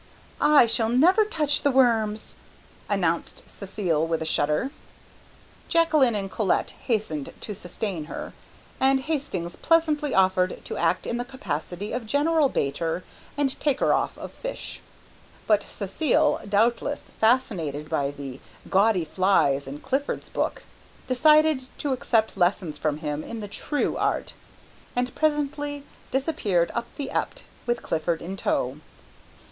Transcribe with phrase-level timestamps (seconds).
[0.41, 2.35] "I shall never touch the worms,"
[2.89, 4.71] announced Cécile with a shudder.
[5.67, 8.33] Jacqueline and Colette hastened to sustain her,
[8.79, 13.03] and Hastings pleasantly offered to act in the capacity of general baiter
[13.37, 14.81] and taker off of fish.
[15.45, 18.39] But Cécile, doubtless fascinated by the
[18.71, 20.63] gaudy flies in Clifford's book,
[21.05, 24.33] decided to accept lessons from him in the true art,
[24.95, 28.77] and presently disappeared up the Ept with Clifford in tow.